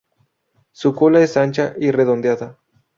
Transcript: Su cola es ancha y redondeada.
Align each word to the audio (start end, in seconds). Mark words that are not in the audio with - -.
Su 0.71 0.95
cola 0.95 1.21
es 1.21 1.37
ancha 1.37 1.75
y 1.77 1.91
redondeada. 1.91 2.57